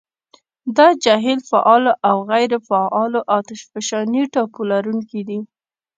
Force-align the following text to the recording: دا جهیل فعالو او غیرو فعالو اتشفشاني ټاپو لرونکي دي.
دا 0.77 0.87
جهیل 1.03 1.39
فعالو 1.49 1.91
او 2.09 2.15
غیرو 2.31 2.59
فعالو 2.69 3.19
اتشفشاني 3.35 4.23
ټاپو 4.33 4.61
لرونکي 4.71 5.21
دي. 5.29 5.39